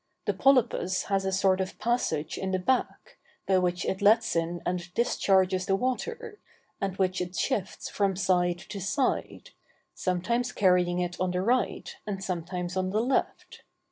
[0.25, 4.59] The polypus has a sort of passage in the back, by which it lets in
[4.65, 6.39] and discharges the water,
[6.81, 9.51] and which it shifts from side to side,
[9.93, 13.61] sometimes carrying it on the right, and sometimes on the left.